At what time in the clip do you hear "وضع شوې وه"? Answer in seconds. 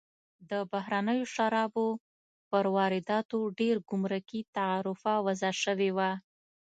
5.25-6.11